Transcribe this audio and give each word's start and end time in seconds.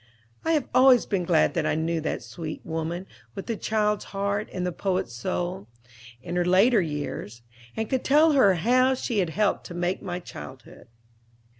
(I 0.43 0.53
have 0.53 0.67
always 0.73 1.05
been 1.05 1.25
glad 1.25 1.53
that 1.53 1.67
I 1.67 1.75
knew 1.75 2.01
that 2.01 2.23
sweet 2.23 2.65
woman 2.65 3.05
with 3.35 3.45
the 3.45 3.55
child's 3.55 4.05
heart 4.05 4.49
and 4.51 4.65
the 4.65 4.71
poet's 4.71 5.13
soul, 5.13 5.67
in 6.23 6.35
her 6.37 6.43
later 6.43 6.81
years, 6.81 7.43
and 7.77 7.87
could 7.87 8.03
tell 8.03 8.31
her 8.31 8.55
how 8.55 8.61
happy 8.95 8.99
she 8.99 9.19
had 9.19 9.29
helped 9.29 9.63
to 9.67 9.75
make 9.75 10.01
my 10.01 10.19
childhood.) 10.19 10.87